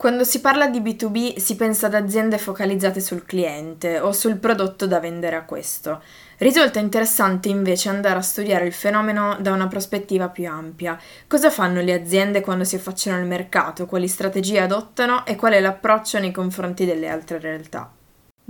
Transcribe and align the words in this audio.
Quando 0.00 0.24
si 0.24 0.40
parla 0.40 0.66
di 0.66 0.80
B2B 0.80 1.36
si 1.36 1.56
pensa 1.56 1.84
ad 1.84 1.94
aziende 1.94 2.38
focalizzate 2.38 3.00
sul 3.00 3.26
cliente 3.26 4.00
o 4.00 4.12
sul 4.12 4.38
prodotto 4.38 4.86
da 4.86 4.98
vendere 4.98 5.36
a 5.36 5.42
questo. 5.42 6.02
Risulta 6.38 6.78
interessante 6.78 7.50
invece 7.50 7.90
andare 7.90 8.18
a 8.18 8.22
studiare 8.22 8.64
il 8.64 8.72
fenomeno 8.72 9.36
da 9.40 9.52
una 9.52 9.68
prospettiva 9.68 10.30
più 10.30 10.48
ampia. 10.48 10.98
Cosa 11.26 11.50
fanno 11.50 11.82
le 11.82 11.92
aziende 11.92 12.40
quando 12.40 12.64
si 12.64 12.76
affacciano 12.76 13.18
al 13.18 13.26
mercato, 13.26 13.84
quali 13.84 14.08
strategie 14.08 14.60
adottano 14.60 15.26
e 15.26 15.36
qual 15.36 15.52
è 15.52 15.60
l'approccio 15.60 16.18
nei 16.18 16.32
confronti 16.32 16.86
delle 16.86 17.08
altre 17.08 17.38
realtà. 17.38 17.92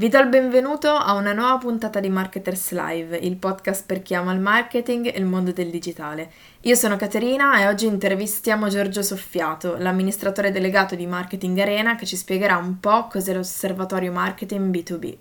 Vi 0.00 0.08
do 0.08 0.18
il 0.18 0.28
benvenuto 0.30 0.88
a 0.88 1.12
una 1.12 1.34
nuova 1.34 1.58
puntata 1.58 2.00
di 2.00 2.08
Marketers 2.08 2.70
Live, 2.70 3.18
il 3.18 3.36
podcast 3.36 3.84
per 3.84 4.00
chi 4.00 4.14
ama 4.14 4.32
il 4.32 4.40
marketing 4.40 5.12
e 5.14 5.18
il 5.18 5.26
mondo 5.26 5.52
del 5.52 5.68
digitale. 5.68 6.32
Io 6.62 6.74
sono 6.74 6.96
Caterina 6.96 7.60
e 7.60 7.68
oggi 7.68 7.84
intervistiamo 7.84 8.68
Giorgio 8.68 9.02
Soffiato, 9.02 9.76
l'amministratore 9.76 10.52
delegato 10.52 10.94
di 10.94 11.06
Marketing 11.06 11.58
Arena, 11.58 11.96
che 11.96 12.06
ci 12.06 12.16
spiegherà 12.16 12.56
un 12.56 12.80
po' 12.80 13.08
cos'è 13.08 13.34
l'osservatorio 13.34 14.10
marketing 14.10 14.74
B2B. 14.74 15.16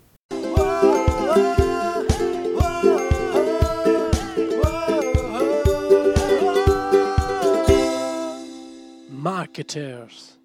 Marketers 9.10 10.39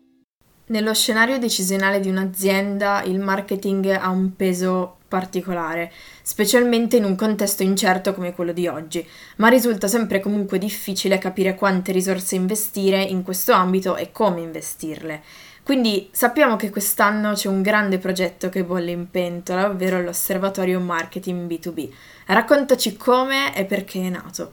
nello 0.67 0.95
scenario 0.95 1.39
decisionale 1.39 2.01
di 2.01 2.09
un'azienda 2.09 3.03
il 3.05 3.21
marketing 3.21 3.87
ha 3.91 4.09
un 4.09 4.35
peso 4.35 4.97
particolare, 5.07 5.93
specialmente 6.23 6.97
in 6.97 7.05
un 7.05 7.15
contesto 7.15 7.63
incerto 7.63 8.15
come 8.15 8.35
quello 8.35 8.53
di 8.53 8.67
oggi, 8.67 9.07
ma 9.37 9.49
risulta 9.49 9.87
sempre 9.87 10.21
comunque 10.21 10.59
difficile 10.59 11.19
capire 11.19 11.55
quante 11.55 11.93
risorse 11.93 12.35
investire 12.35 13.03
in 13.03 13.23
questo 13.23 13.53
ambito 13.53 13.97
e 13.97 14.11
come 14.11 14.41
investirle. 14.41 15.23
Quindi 15.63 16.09
sappiamo 16.11 16.57
che 16.57 16.71
quest'anno 16.71 17.33
c'è 17.33 17.49
un 17.49 17.63
grande 17.63 17.99
progetto 17.99 18.49
che 18.49 18.65
bolle 18.65 18.91
in 18.91 19.11
pentola, 19.11 19.69
ovvero 19.69 20.03
l'Osservatorio 20.03 20.81
Marketing 20.81 21.49
B2B. 21.49 21.89
Raccontaci 22.27 22.97
come 22.97 23.57
e 23.57 23.65
perché 23.65 24.03
è 24.03 24.11
nato. 24.11 24.53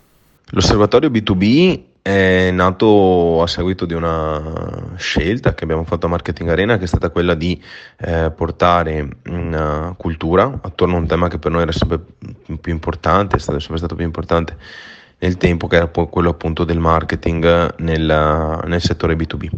L'Osservatorio 0.52 1.10
B2B 1.10 1.90
è 2.02 2.50
nato 2.52 3.44
a 3.44 3.48
seguito 3.48 3.86
di 3.86 3.94
una 3.94 4.94
scelta 4.96 5.54
che 5.54 5.64
abbiamo 5.64 5.84
fatto 5.84 6.08
a 6.08 6.10
Marketing 6.10 6.50
Arena, 6.50 6.78
che 6.78 6.86
è 6.86 6.88
stata 6.88 7.12
quella 7.12 7.36
di 7.36 7.62
eh, 8.00 8.32
portare 8.36 9.08
una 9.28 9.94
cultura 9.96 10.60
attorno 10.62 10.96
a 10.96 11.00
un 11.00 11.08
tema 11.08 11.28
che 11.28 11.38
per 11.38 11.52
noi 11.52 11.62
era 11.62 11.72
sempre 11.72 12.00
più 12.60 12.72
importante, 12.72 13.36
è 13.36 13.40
stato, 13.40 13.60
sempre 13.60 13.78
stato 13.78 13.96
più 13.96 14.06
importante 14.06 14.58
nel 15.20 15.38
tempo, 15.38 15.68
che 15.68 15.76
era 15.76 15.88
quello 15.88 16.30
appunto 16.30 16.64
del 16.64 16.80
marketing 16.80 17.76
nel, 17.78 18.62
nel 18.66 18.82
settore 18.82 19.16
B2B. 19.16 19.50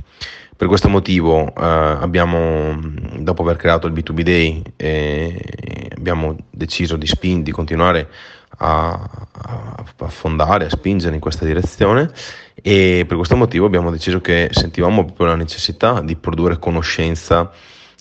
Per 0.56 0.68
questo 0.68 0.90
motivo 0.90 1.48
eh, 1.48 1.52
abbiamo, 1.62 2.78
dopo 3.20 3.42
aver 3.42 3.56
creato 3.56 3.88
il 3.88 3.94
B2B 3.94 4.22
Day, 4.22 4.62
eh, 4.76 5.92
abbiamo 5.96 6.36
deciso 6.50 6.98
di, 6.98 7.08
spin, 7.08 7.42
di 7.42 7.52
continuare 7.52 8.10
a, 8.58 8.94
a 8.94 10.08
fondare, 10.08 10.66
a 10.66 10.70
spingere 10.70 11.16
in 11.16 11.22
questa 11.22 11.46
direzione 11.46 12.12
e 12.56 13.06
per 13.08 13.18
questo 13.18 13.36
motivo 13.36 13.66
abbiamo 13.66 13.92
deciso 13.92 14.22
che 14.22 14.50
sentivamo 14.52 15.06
proprio 15.06 15.28
la 15.28 15.36
necessità 15.36 16.02
di 16.02 16.16
produrre 16.16 16.60
conoscenza 16.60 17.52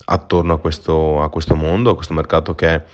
attorno 0.05 0.55
a 0.55 0.59
questo, 0.59 1.23
a 1.23 1.31
questo 1.31 1.55
mondo, 1.55 1.91
a 1.91 1.95
questo 1.95 2.15
mercato 2.15 2.55
che 2.55 2.75
è 2.75 2.85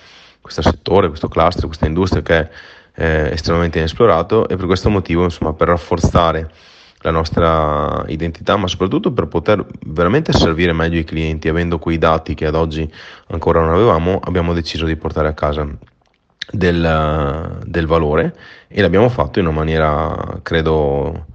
questo 0.41 0.61
settore, 0.61 1.09
questo 1.09 1.27
cluster, 1.27 1.65
questa 1.65 1.85
industria 1.85 2.21
che 2.21 2.37
è 2.37 2.49
eh, 2.95 3.31
estremamente 3.33 3.77
inesplorato 3.77 4.47
e 4.47 4.55
per 4.55 4.65
questo 4.65 4.89
motivo 4.89 5.23
insomma 5.23 5.53
per 5.53 5.67
rafforzare 5.67 6.51
la 7.01 7.11
nostra 7.11 8.03
identità, 8.07 8.57
ma 8.57 8.67
soprattutto 8.67 9.13
per 9.13 9.27
poter 9.27 9.65
veramente 9.85 10.33
servire 10.33 10.73
meglio 10.73 10.99
i 10.99 11.05
clienti, 11.05 11.47
avendo 11.47 11.79
quei 11.79 11.97
dati 11.97 12.33
che 12.33 12.45
ad 12.45 12.55
oggi 12.55 12.91
ancora 13.27 13.61
non 13.61 13.73
avevamo, 13.73 14.19
abbiamo 14.21 14.53
deciso 14.53 14.85
di 14.85 14.97
portare 14.97 15.29
a 15.29 15.33
casa 15.33 15.65
del, 16.51 17.61
del 17.65 17.87
valore 17.87 18.35
e 18.67 18.81
l'abbiamo 18.81 19.09
fatto 19.09 19.39
in 19.39 19.45
una 19.45 19.55
maniera, 19.55 20.39
credo, 20.41 21.25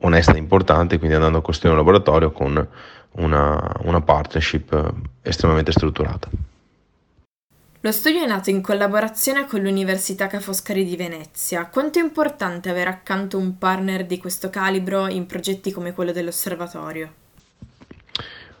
onesta 0.00 0.34
e 0.34 0.38
importante, 0.38 0.98
quindi 0.98 1.14
andando 1.16 1.38
a 1.38 1.42
costruire 1.42 1.78
un 1.78 1.84
laboratorio 1.84 2.32
con 2.32 2.68
una, 3.12 3.72
una 3.82 4.00
partnership 4.00 4.92
estremamente 5.22 5.72
strutturata. 5.72 6.28
Lo 7.84 7.90
studio 7.90 8.22
è 8.22 8.26
nato 8.26 8.48
in 8.50 8.60
collaborazione 8.60 9.44
con 9.46 9.60
l'Università 9.60 10.28
Ca' 10.28 10.38
Foscari 10.38 10.84
di 10.84 10.94
Venezia. 10.94 11.66
Quanto 11.66 11.98
è 11.98 12.02
importante 12.02 12.70
avere 12.70 12.90
accanto 12.90 13.38
un 13.38 13.58
partner 13.58 14.06
di 14.06 14.18
questo 14.18 14.50
calibro 14.50 15.08
in 15.08 15.26
progetti 15.26 15.72
come 15.72 15.92
quello 15.92 16.12
dell'osservatorio? 16.12 17.12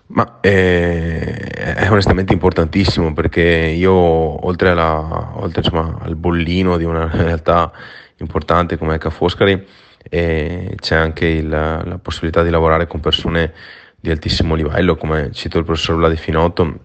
Ma 0.08 0.40
è, 0.40 1.51
è 1.62 1.90
onestamente 1.90 2.32
importantissimo 2.32 3.12
perché 3.12 3.42
io, 3.42 3.92
oltre, 3.92 4.70
alla, 4.70 5.32
oltre 5.34 5.62
insomma, 5.62 5.98
al 6.00 6.16
bollino 6.16 6.76
di 6.76 6.84
una 6.84 7.08
realtà 7.12 7.72
importante 8.18 8.76
come 8.76 8.98
Ca' 8.98 9.10
Foscari, 9.10 9.64
eh, 10.10 10.74
c'è 10.80 10.96
anche 10.96 11.26
il, 11.26 11.48
la 11.48 11.98
possibilità 12.02 12.42
di 12.42 12.50
lavorare 12.50 12.86
con 12.86 13.00
persone 13.00 13.52
di 14.00 14.10
altissimo 14.10 14.54
livello, 14.54 14.96
come 14.96 15.30
cito 15.32 15.58
il 15.58 15.64
professor 15.64 15.96
Vladi 15.96 16.16
Finotto, 16.16 16.80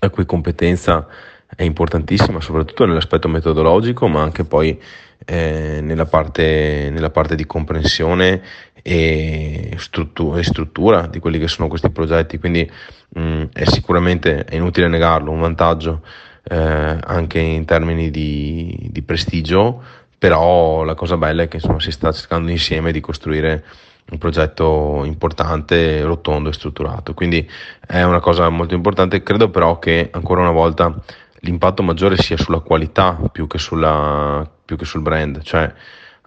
la 0.00 0.10
cui 0.10 0.24
competenza 0.24 1.06
è 1.54 1.62
importantissima, 1.62 2.40
soprattutto 2.40 2.86
nell'aspetto 2.86 3.28
metodologico, 3.28 4.06
ma 4.08 4.22
anche 4.22 4.44
poi 4.44 4.80
eh, 5.24 5.80
nella, 5.82 6.06
parte, 6.06 6.88
nella, 6.90 7.10
parte, 7.10 7.34
di 7.34 7.44
comprensione 7.46 8.40
e, 8.82 9.74
struttu- 9.76 10.36
e, 10.36 10.42
struttura 10.42 11.06
di 11.06 11.18
quelli 11.18 11.38
che 11.38 11.48
sono 11.48 11.68
questi 11.68 11.90
progetti. 11.90 12.38
Quindi 12.38 12.70
mh, 13.08 13.20
mm, 13.20 13.42
è 13.52 13.64
sicuramente, 13.64 14.44
è 14.44 14.56
inutile 14.56 14.88
negarlo, 14.88 15.30
un 15.30 15.40
vantaggio 15.40 16.02
eh, 16.44 16.98
anche 17.04 17.38
in 17.38 17.64
termini 17.64 18.10
di, 18.10 18.88
di, 18.90 19.02
prestigio, 19.02 19.82
però 20.16 20.82
la 20.82 20.94
cosa 20.94 21.16
bella 21.16 21.42
è 21.42 21.48
che 21.48 21.56
insomma, 21.56 21.80
si 21.80 21.90
sta 21.90 22.12
cercando 22.12 22.50
insieme 22.50 22.92
di 22.92 23.00
costruire 23.00 23.64
un 24.10 24.18
progetto 24.18 25.02
importante, 25.04 26.02
rotondo 26.02 26.48
e 26.48 26.52
strutturato. 26.54 27.14
Quindi 27.14 27.48
è 27.86 28.02
una 28.02 28.20
cosa 28.20 28.48
molto 28.48 28.74
importante. 28.74 29.22
Credo 29.22 29.50
però 29.50 29.78
che 29.78 30.08
ancora 30.10 30.40
una 30.40 30.50
volta 30.50 30.94
l'impatto 31.40 31.82
maggiore 31.82 32.16
sia 32.16 32.36
sulla 32.36 32.60
qualità 32.60 33.18
più 33.30 33.46
che, 33.46 33.58
sulla, 33.58 34.48
più 34.64 34.76
che 34.76 34.84
sul 34.84 35.02
brand, 35.02 35.42
cioè 35.42 35.72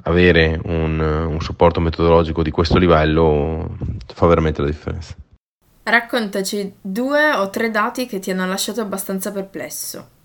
avere 0.04 0.60
un, 0.64 1.00
un 1.00 1.42
supporto 1.42 1.80
metodologico 1.80 2.44
di 2.44 2.52
questo 2.52 2.78
livello 2.78 3.78
fa 4.14 4.28
veramente 4.28 4.62
la 4.62 4.68
differenza. 4.68 5.16
Raccontaci 5.84 6.74
due 6.80 7.34
o 7.34 7.50
tre 7.50 7.72
dati 7.72 8.06
che 8.06 8.20
ti 8.20 8.32
hanno 8.32 8.46
lasciato 8.46 8.82
abbastanza 8.82 9.32
perplesso. 9.32 10.20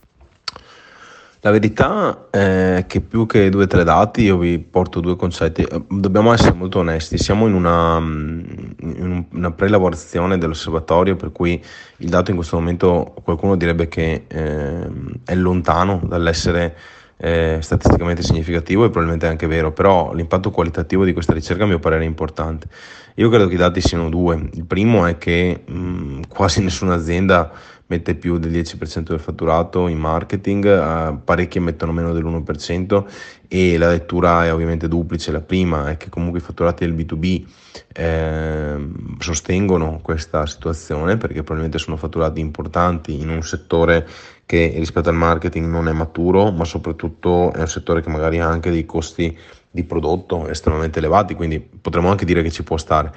La 1.41 1.51
verità 1.53 2.27
è 2.31 2.87
che 2.89 3.01
più 3.01 3.25
che 3.27 3.49
due 3.51 3.65
o 3.65 3.67
tre 3.67 3.85
dati 3.85 4.23
io 4.23 4.37
vi 4.37 4.59
porto 4.59 5.01
due 5.01 5.17
concetti. 5.17 5.65
Dobbiamo 5.89 6.33
essere 6.33 6.55
molto 6.55 6.81
onesti, 6.81 7.19
siamo 7.19 7.47
in 7.47 7.55
una, 7.55 7.99
in 7.99 9.27
una 9.31 9.51
prelavorazione 9.53 10.39
dell'osservatorio 10.39 11.15
per 11.15 11.31
cui 11.31 11.63
il 11.99 12.09
dato 12.09 12.31
in 12.31 12.37
questo 12.37 12.57
momento 12.57 13.15
qualcuno 13.23 13.57
direbbe 13.57 13.87
che 13.87 14.25
eh, 14.27 14.91
è 15.25 15.35
lontano 15.37 16.01
dall'essere 16.05 16.77
eh, 17.19 17.59
statisticamente 17.61 18.23
significativo 18.23 18.85
e 18.85 18.91
probabilmente 18.91 19.27
anche 19.27 19.47
vero, 19.47 19.73
però 19.73 20.13
l'impatto 20.13 20.51
qualitativo 20.51 21.05
di 21.05 21.13
questa 21.13 21.33
ricerca 21.33 21.65
a 21.65 21.67
mio 21.67 21.79
parere 21.79 22.05
è 22.05 22.07
importante. 22.07 22.69
Io 23.15 23.29
credo 23.31 23.49
che 23.49 23.55
i 23.55 23.59
dati 23.59 23.81
siano 23.81 24.11
due. 24.11 24.49
Il 24.53 24.67
primo 24.67 25.07
è 25.07 25.17
che 25.17 25.63
mh, 25.67 26.23
quasi 26.29 26.61
nessuna 26.63 26.95
azienda 26.95 27.51
mette 27.89 28.15
più 28.15 28.39
del 28.39 28.51
10% 28.51 29.01
del 29.01 29.21
fatturato 29.21 29.87
in 29.89 29.99
marketing, 29.99 30.65
eh, 30.67 31.17
parecchie 31.23 31.61
mettono 31.61 31.93
meno 31.93 32.13
dell'1% 32.13 33.05
e 33.49 33.79
la 33.79 33.91
lettura 33.91 34.45
è 34.45 34.53
ovviamente 34.53 34.89
duplice. 34.89 35.31
La 35.31 35.41
prima 35.41 35.91
è 35.91 35.97
che 35.97 36.09
comunque 36.09 36.41
i 36.41 36.43
fatturati 36.43 36.85
del 36.85 36.95
B2B 36.95 37.45
eh, 37.93 38.89
sostengono 39.19 40.01
questa 40.03 40.47
situazione 40.47 41.17
perché 41.17 41.43
probabilmente 41.43 41.79
sono 41.79 41.97
fatturati 41.97 42.41
importanti 42.41 43.21
in 43.21 43.29
un 43.29 43.43
settore 43.43 44.07
che 44.47 44.75
rispetto 44.77 45.09
al 45.09 45.17
marketing 45.17 45.67
non 45.67 45.89
è 45.89 45.93
maturo, 45.93 46.53
ma 46.53 46.65
soprattutto 46.65 47.53
è 47.53 47.61
un 47.61 47.69
settore 47.69 48.01
che 48.01 48.11
magari 48.11 48.39
ha 48.39 48.47
anche 48.47 48.71
dei 48.71 48.87
costi 48.87 49.37
di 49.69 49.85
prodotto 49.85 50.49
estremamente 50.49 51.01
elevati, 51.01 51.35
quindi 51.35 51.61
potremmo 51.61 52.11
anche 52.11 52.25
dire 52.25 52.43
che 52.43 52.51
ci 52.51 52.63
può 52.63 52.77
stare, 52.77 53.13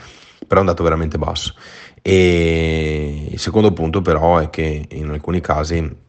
però 0.47 0.59
è 0.59 0.63
un 0.63 0.69
dato 0.69 0.83
veramente 0.83 1.17
basso. 1.17 1.53
E 2.01 3.27
il 3.31 3.39
secondo 3.39 3.73
punto 3.73 4.01
però 4.01 4.37
è 4.37 4.49
che 4.49 4.85
in 4.89 5.09
alcuni 5.09 5.41
casi 5.41 6.07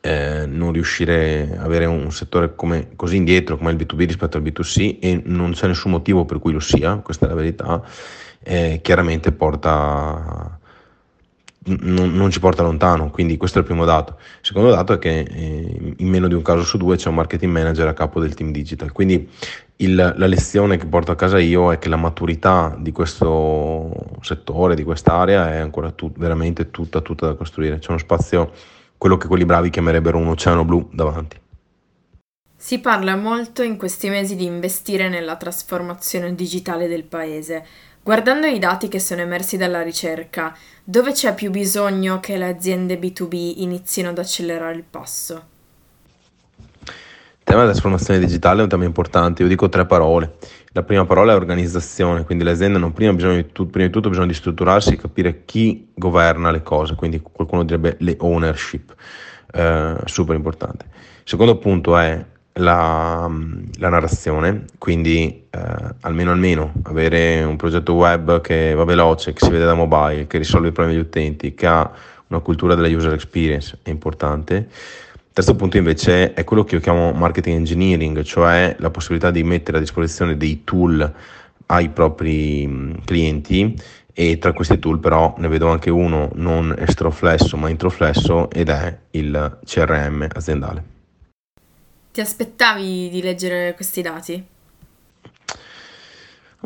eh, 0.00 0.46
non 0.46 0.72
riuscire 0.72 1.56
ad 1.58 1.64
avere 1.64 1.86
un 1.86 2.12
settore 2.12 2.54
come, 2.54 2.90
così 2.94 3.16
indietro 3.16 3.56
come 3.56 3.72
il 3.72 3.76
B2B 3.76 4.06
rispetto 4.06 4.36
al 4.36 4.42
B2C 4.42 4.98
e 5.00 5.22
non 5.24 5.52
c'è 5.52 5.66
nessun 5.66 5.90
motivo 5.90 6.24
per 6.24 6.38
cui 6.38 6.52
lo 6.52 6.60
sia, 6.60 6.96
questa 6.96 7.26
è 7.26 7.28
la 7.28 7.34
verità, 7.34 7.82
eh, 8.42 8.80
chiaramente 8.82 9.32
porta 9.32 10.58
non, 11.66 12.14
non, 12.14 12.30
ci 12.30 12.38
porta 12.38 12.62
lontano, 12.62 13.10
quindi 13.10 13.36
questo 13.36 13.58
è 13.58 13.60
il 13.62 13.66
primo 13.66 13.84
dato. 13.84 14.18
Il 14.18 14.46
secondo 14.46 14.70
dato 14.70 14.92
è 14.92 14.98
che 14.98 15.20
eh, 15.20 15.94
in 15.96 16.08
meno 16.08 16.28
di 16.28 16.34
un 16.34 16.42
caso 16.42 16.62
su 16.62 16.76
due 16.76 16.96
c'è 16.96 17.08
un 17.08 17.16
marketing 17.16 17.50
manager 17.50 17.88
a 17.88 17.92
capo 17.92 18.20
del 18.20 18.34
team 18.34 18.52
digital, 18.52 18.92
quindi 18.92 19.28
il, 19.78 19.94
la 19.94 20.26
lezione 20.26 20.78
che 20.78 20.86
porto 20.86 21.12
a 21.12 21.16
casa 21.16 21.38
io 21.38 21.72
è 21.72 21.78
che 21.78 21.88
la 21.88 21.96
maturità 21.96 22.74
di 22.78 22.92
questo 22.92 23.90
settore, 24.20 24.74
di 24.74 24.84
quest'area 24.84 25.52
è 25.52 25.56
ancora 25.58 25.90
tut, 25.90 26.16
veramente 26.18 26.70
tutta, 26.70 27.00
tutta 27.00 27.26
da 27.26 27.34
costruire, 27.34 27.78
c'è 27.78 27.90
uno 27.90 27.98
spazio, 27.98 28.52
quello 28.96 29.16
che 29.16 29.26
quelli 29.26 29.44
bravi 29.44 29.70
chiamerebbero 29.70 30.16
un 30.16 30.28
oceano 30.28 30.64
blu 30.64 30.88
davanti. 30.92 31.38
Si 32.56 32.80
parla 32.80 33.16
molto 33.16 33.62
in 33.62 33.76
questi 33.76 34.08
mesi 34.08 34.34
di 34.34 34.44
investire 34.44 35.08
nella 35.08 35.36
trasformazione 35.36 36.34
digitale 36.34 36.88
del 36.88 37.04
paese. 37.04 37.64
Guardando 38.02 38.46
i 38.46 38.58
dati 38.58 38.88
che 38.88 38.98
sono 38.98 39.20
emersi 39.20 39.56
dalla 39.56 39.82
ricerca, 39.82 40.56
dove 40.82 41.12
c'è 41.12 41.34
più 41.34 41.50
bisogno 41.50 42.18
che 42.18 42.36
le 42.36 42.48
aziende 42.48 42.98
B2B 42.98 43.54
inizino 43.58 44.08
ad 44.08 44.18
accelerare 44.18 44.76
il 44.76 44.84
passo? 44.88 45.54
Il 47.46 47.52
tema 47.52 47.64
della 47.64 47.74
trasformazione 47.78 48.18
digitale 48.18 48.58
è 48.58 48.62
un 48.64 48.68
tema 48.68 48.84
importante, 48.86 49.42
io 49.42 49.48
dico 49.48 49.68
tre 49.68 49.86
parole. 49.86 50.34
La 50.72 50.82
prima 50.82 51.04
parola 51.04 51.30
è 51.30 51.36
organizzazione, 51.36 52.24
quindi 52.24 52.42
le 52.42 52.50
aziende 52.50 52.76
hanno 52.76 52.90
prima, 52.90 53.12
di, 53.12 53.46
tutto, 53.52 53.66
prima 53.66 53.86
di 53.86 53.92
tutto 53.92 54.08
bisogno 54.08 54.26
di 54.26 54.34
strutturarsi, 54.34 54.96
capire 54.96 55.44
chi 55.44 55.92
governa 55.94 56.50
le 56.50 56.64
cose, 56.64 56.96
quindi 56.96 57.20
qualcuno 57.20 57.62
direbbe 57.62 57.94
le 58.00 58.16
ownership, 58.18 58.92
eh, 59.52 59.94
super 60.06 60.34
importante. 60.34 60.86
Il 60.90 61.22
secondo 61.22 61.56
punto 61.58 61.96
è 61.96 62.20
la, 62.54 63.30
la 63.78 63.88
narrazione, 63.90 64.64
quindi 64.78 65.46
eh, 65.48 65.60
almeno 66.00 66.32
almeno 66.32 66.72
avere 66.82 67.44
un 67.44 67.54
progetto 67.54 67.94
web 67.94 68.40
che 68.40 68.74
va 68.74 68.84
veloce, 68.84 69.32
che 69.32 69.44
si 69.44 69.52
vede 69.52 69.66
da 69.66 69.74
mobile, 69.74 70.26
che 70.26 70.38
risolve 70.38 70.70
i 70.70 70.72
problemi 70.72 70.98
degli 70.98 71.06
utenti, 71.06 71.54
che 71.54 71.66
ha 71.68 71.88
una 72.26 72.40
cultura 72.40 72.74
della 72.74 72.88
user 72.88 73.12
experience 73.12 73.78
è 73.82 73.90
importante. 73.90 74.68
Terzo 75.36 75.54
punto 75.54 75.76
invece 75.76 76.32
è 76.32 76.44
quello 76.44 76.64
che 76.64 76.76
io 76.76 76.80
chiamo 76.80 77.12
marketing 77.12 77.58
engineering, 77.58 78.22
cioè 78.22 78.74
la 78.78 78.88
possibilità 78.88 79.30
di 79.30 79.42
mettere 79.42 79.76
a 79.76 79.80
disposizione 79.80 80.38
dei 80.38 80.64
tool 80.64 81.12
ai 81.66 81.90
propri 81.90 82.98
clienti 83.04 83.78
e 84.14 84.38
tra 84.38 84.54
questi 84.54 84.78
tool 84.78 84.98
però 84.98 85.34
ne 85.36 85.48
vedo 85.48 85.68
anche 85.68 85.90
uno 85.90 86.30
non 86.36 86.74
estroflesso 86.78 87.58
ma 87.58 87.68
introflesso 87.68 88.48
ed 88.48 88.70
è 88.70 88.98
il 89.10 89.58
CRM 89.62 90.26
aziendale. 90.32 90.84
Ti 92.12 92.20
aspettavi 92.22 93.10
di 93.10 93.20
leggere 93.20 93.74
questi 93.74 94.00
dati? 94.00 94.42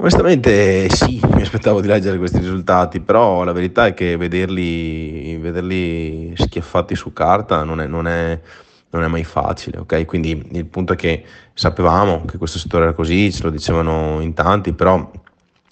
Onestamente 0.01 0.89
sì, 0.89 1.21
mi 1.35 1.43
aspettavo 1.43 1.83
di 1.83 1.87
leggere 1.87 2.17
questi 2.17 2.39
risultati, 2.39 3.01
però 3.01 3.45
la 3.45 3.53
verità 3.53 3.85
è 3.85 3.93
che 3.93 4.17
vederli, 4.17 5.37
vederli 5.37 6.33
schiaffati 6.37 6.95
su 6.95 7.13
carta 7.13 7.65
non 7.65 7.83
è, 7.83 7.87
non, 7.87 8.09
è, 8.09 8.41
non 8.89 9.03
è, 9.03 9.09
mai 9.09 9.25
facile, 9.25 9.81
ok? 9.81 10.07
Quindi 10.07 10.49
il 10.53 10.65
punto 10.65 10.95
è 10.95 10.97
che 10.97 11.23
sapevamo 11.53 12.25
che 12.25 12.39
questo 12.39 12.59
settore 12.59 12.85
era 12.85 12.93
così, 12.95 13.31
ce 13.31 13.43
lo 13.43 13.51
dicevano 13.51 14.23
in 14.23 14.33
tanti, 14.33 14.73
però 14.73 15.11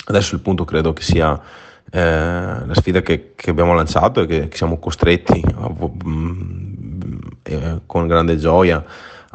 adesso 0.04 0.34
il 0.34 0.42
punto 0.42 0.66
credo 0.66 0.92
che 0.92 1.02
sia 1.02 1.40
eh, 1.90 1.98
la 1.98 2.74
sfida 2.74 3.00
che, 3.00 3.32
che, 3.34 3.48
abbiamo 3.48 3.72
lanciato 3.72 4.20
e 4.20 4.26
che, 4.26 4.48
che 4.48 4.56
siamo 4.58 4.78
costretti 4.78 5.42
eh, 7.44 7.80
con 7.86 8.06
grande 8.06 8.36
gioia 8.36 8.84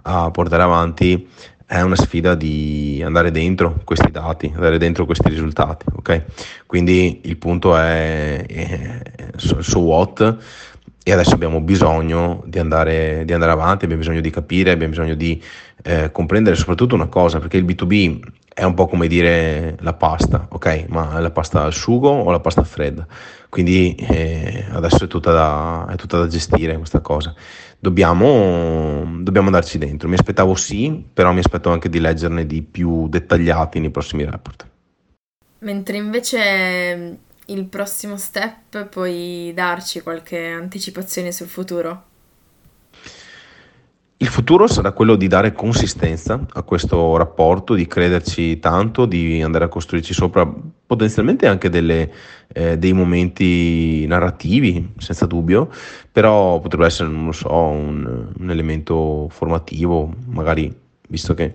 a 0.03 0.29
portare 0.31 0.61
avanti 0.61 1.27
è 1.65 1.81
una 1.81 1.95
sfida 1.95 2.35
di 2.35 3.01
andare 3.03 3.31
dentro 3.31 3.81
questi 3.83 4.11
dati, 4.11 4.51
andare 4.53 4.77
dentro 4.77 5.05
questi 5.05 5.29
risultati, 5.29 5.85
ok? 5.93 6.23
Quindi 6.65 7.21
il 7.23 7.37
punto 7.37 7.75
è, 7.77 8.45
è 8.45 9.01
so, 9.35 9.61
so, 9.61 9.79
what 9.79 10.37
e 11.05 11.11
adesso 11.11 11.33
abbiamo 11.33 11.59
bisogno 11.59 12.43
di 12.45 12.59
andare, 12.59 13.23
di 13.25 13.33
andare, 13.33 13.51
avanti, 13.51 13.83
abbiamo 13.83 14.01
bisogno 14.01 14.21
di 14.21 14.29
capire, 14.29 14.71
abbiamo 14.71 14.93
bisogno 14.93 15.15
di 15.15 15.41
eh, 15.83 16.11
comprendere 16.11 16.55
soprattutto 16.55 16.95
una 16.95 17.07
cosa, 17.07 17.39
perché 17.39 17.57
il 17.57 17.65
B2B 17.65 18.19
è 18.53 18.63
un 18.63 18.73
po' 18.75 18.87
come 18.87 19.07
dire 19.07 19.75
la 19.79 19.93
pasta, 19.93 20.47
ok? 20.49 20.85
Ma 20.89 21.19
la 21.19 21.31
pasta 21.31 21.63
al 21.63 21.73
sugo 21.73 22.09
o 22.09 22.29
la 22.29 22.39
pasta 22.39 22.63
fredda? 22.63 23.05
Quindi 23.49 23.95
eh, 23.95 24.65
adesso 24.71 25.05
è 25.05 25.07
tutta, 25.07 25.31
da, 25.31 25.87
è 25.89 25.95
tutta, 25.95 26.19
da, 26.19 26.27
gestire 26.27 26.77
questa 26.77 27.01
cosa. 27.01 27.33
Dobbiamo, 27.79 29.19
dobbiamo 29.21 29.47
andarci 29.47 29.77
dentro. 29.77 30.07
Mi 30.07 30.15
aspettavo 30.15 30.55
sì, 30.55 31.03
però 31.13 31.33
mi 31.33 31.39
aspetto 31.39 31.69
anche 31.69 31.89
di 31.89 31.99
leggerne 31.99 32.45
di 32.45 32.61
più 32.61 33.07
dettagliati 33.07 33.79
nei 33.79 33.89
prossimi 33.89 34.23
report. 34.23 34.67
Mentre 35.59 35.97
invece 35.97 37.17
il 37.45 37.65
prossimo 37.65 38.17
step 38.17 38.85
puoi 38.85 39.51
darci 39.53 40.01
qualche 40.01 40.47
anticipazione 40.47 41.31
sul 41.31 41.47
futuro? 41.47 42.11
Futuro 44.33 44.65
sarà 44.65 44.93
quello 44.93 45.15
di 45.15 45.27
dare 45.27 45.53
consistenza 45.53 46.43
a 46.53 46.63
questo 46.63 47.17
rapporto, 47.17 47.75
di 47.75 47.85
crederci 47.85 48.57
tanto, 48.57 49.05
di 49.05 49.43
andare 49.43 49.65
a 49.65 49.67
costruirci 49.67 50.11
sopra 50.11 50.51
potenzialmente 50.87 51.45
anche 51.45 51.69
delle, 51.69 52.11
eh, 52.51 52.79
dei 52.79 52.93
momenti 52.93 54.07
narrativi, 54.07 54.93
senza 54.97 55.27
dubbio, 55.27 55.69
però 56.11 56.59
potrebbe 56.59 56.87
essere, 56.87 57.09
non 57.09 57.27
lo 57.27 57.31
so, 57.31 57.53
un, 57.53 58.31
un 58.35 58.49
elemento 58.49 59.27
formativo, 59.29 60.11
magari 60.29 60.75
visto 61.09 61.35
che 61.35 61.53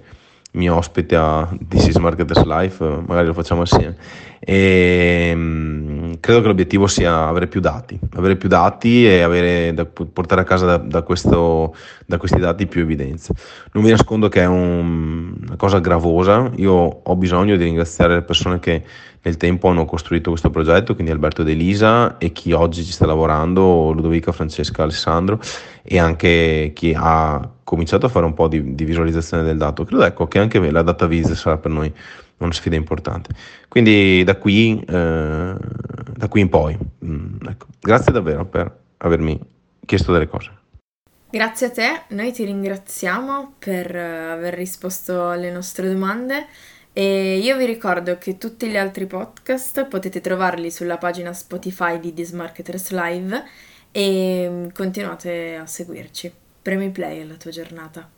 mio 0.53 0.77
ospite 0.77 1.17
a 1.17 1.53
This 1.67 1.89
is 1.89 1.97
Marketers 1.97 2.45
Life, 2.45 2.85
magari 3.05 3.27
lo 3.27 3.35
facciamo 3.35 3.63
assieme. 3.63 3.97
E, 4.39 5.31
ehm, 5.33 5.88
credo 6.21 6.41
che 6.41 6.47
l'obiettivo 6.47 6.87
sia 6.87 7.27
avere 7.27 7.47
più 7.47 7.61
dati, 7.61 7.99
avere 8.15 8.37
più 8.37 8.49
dati 8.49 9.07
e 9.07 9.21
avere, 9.21 9.73
da, 9.75 9.85
portare 9.85 10.41
a 10.41 10.45
casa 10.45 10.67
da, 10.67 10.77
da, 10.77 11.03
questo, 11.03 11.75
da, 12.07 12.17
questi 12.17 12.39
dati 12.39 12.67
più 12.67 12.83
evidenze. 12.83 13.35
Non 13.73 13.85
vi 13.85 13.91
nascondo 13.91 14.29
che 14.29 14.43
è 14.43 14.47
un, 14.47 15.35
una 15.47 15.57
cosa 15.57 15.79
gravosa, 15.79 16.51
io 16.57 16.73
ho 16.73 17.17
bisogno 17.17 17.57
di 17.57 17.65
ringraziare 17.65 18.15
le 18.15 18.23
persone 18.23 18.59
che 18.59 18.83
nel 19.23 19.37
tempo 19.37 19.69
hanno 19.69 19.85
costruito 19.85 20.31
questo 20.31 20.51
progetto, 20.51 20.95
quindi 20.95 21.13
Alberto 21.13 21.43
ed 21.43 21.49
Elisa 21.49 22.19
e 22.19 22.33
chi 22.33 22.53
oggi 22.53 22.85
ci 22.85 22.93
sta 22.93 23.05
lavorando, 23.05 23.91
Ludovica, 23.93 24.33
Francesca, 24.33 24.83
Alessandro 24.83 25.41
e 25.83 25.99
anche 25.99 26.73
chi 26.75 26.95
ha 26.97 27.49
cominciato 27.65 28.07
a 28.07 28.09
fare 28.09 28.25
un 28.25 28.35
po' 28.35 28.49
di, 28.49 28.75
di 28.75 28.85
visualizzazione 28.85 29.43
del 29.43 29.57
dato. 29.57 29.85
Credo 29.85 30.05
ecco, 30.05 30.29
che 30.29 30.39
anche 30.39 30.59
la 30.71 30.83
data 30.83 31.07
vis 31.07 31.33
sarà 31.33 31.59
per 31.59 31.71
noi 31.71 31.93
una 32.39 32.53
sfida 32.53 32.77
importante. 32.77 33.35
Quindi 33.69 34.23
da 34.25 34.37
qui, 34.37 34.81
eh, 34.81 35.55
da 36.17 36.29
qui 36.29 36.41
in 36.41 36.49
poi, 36.49 36.77
mh, 36.77 37.11
mm, 37.11 37.37
ecco. 37.49 37.67
grazie 37.81 38.13
davvero 38.13 38.45
per 38.45 38.75
avermi 38.99 39.39
chiesto 39.85 40.13
delle 40.13 40.29
cose. 40.29 40.51
Grazie 41.31 41.67
a 41.67 41.71
te, 41.71 42.03
noi 42.15 42.33
ti 42.33 42.45
ringraziamo 42.45 43.57
per 43.59 43.95
uh, 43.95 44.33
aver 44.33 44.55
risposto 44.55 45.29
alle 45.29 45.51
nostre 45.51 45.93
domande 45.93 46.47
e 46.95 47.37
io 47.37 47.57
vi 47.59 47.67
ricordo 47.67 48.17
che 48.17 48.39
tutti 48.39 48.67
gli 48.67 48.79
altri 48.79 49.07
podcast 49.07 49.87
potete 49.89 50.23
trovarli 50.23 50.71
sulla 50.71 50.97
pagina 50.97 51.35
Spotify 51.35 52.01
di 52.01 52.15
This 52.15 52.33
Marketers 52.33 52.91
Live 52.93 53.45
e 53.93 54.49
mm, 54.49 54.69
continuate 54.73 55.57
a 55.57 55.67
seguirci. 55.67 56.33
Premi 56.63 56.91
play 56.91 57.21
alla 57.21 57.35
tua 57.35 57.51
giornata. 57.51 58.18